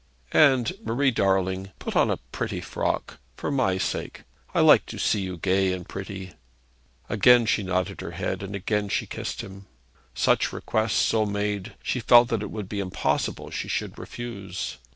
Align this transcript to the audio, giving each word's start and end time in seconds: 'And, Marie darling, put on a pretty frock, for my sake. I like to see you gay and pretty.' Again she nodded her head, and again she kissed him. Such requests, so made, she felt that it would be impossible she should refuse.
'And, 0.31 0.73
Marie 0.83 1.11
darling, 1.11 1.73
put 1.77 1.95
on 1.95 2.09
a 2.09 2.17
pretty 2.31 2.59
frock, 2.59 3.19
for 3.35 3.51
my 3.51 3.77
sake. 3.77 4.23
I 4.51 4.59
like 4.59 4.87
to 4.87 4.97
see 4.97 5.21
you 5.21 5.37
gay 5.37 5.71
and 5.71 5.87
pretty.' 5.87 6.33
Again 7.07 7.45
she 7.45 7.61
nodded 7.61 8.01
her 8.01 8.09
head, 8.09 8.41
and 8.41 8.55
again 8.55 8.89
she 8.89 9.05
kissed 9.05 9.41
him. 9.41 9.67
Such 10.15 10.51
requests, 10.51 10.93
so 10.95 11.27
made, 11.27 11.75
she 11.83 11.99
felt 11.99 12.29
that 12.29 12.41
it 12.41 12.49
would 12.49 12.67
be 12.67 12.79
impossible 12.79 13.51
she 13.51 13.67
should 13.67 13.99
refuse. 13.99 14.77